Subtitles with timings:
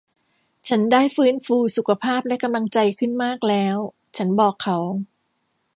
[0.67, 3.77] ฉันได้ฟื้นฟูสุขภาพและกำลังใจขึ้นมากแล้ว
[4.17, 4.77] ฉันบอกเขา